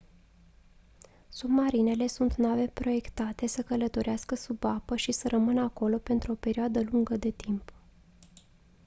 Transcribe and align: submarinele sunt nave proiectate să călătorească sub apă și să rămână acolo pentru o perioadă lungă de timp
submarinele 1.29 2.07
sunt 2.07 2.35
nave 2.35 2.67
proiectate 2.67 3.47
să 3.47 3.61
călătorească 3.63 4.35
sub 4.35 4.63
apă 4.63 4.95
și 4.95 5.11
să 5.11 5.27
rămână 5.27 5.61
acolo 5.61 5.97
pentru 5.97 6.31
o 6.31 6.35
perioadă 6.35 6.81
lungă 6.91 7.17
de 7.17 7.29
timp 7.29 7.73